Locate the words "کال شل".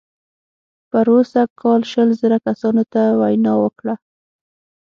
1.61-2.09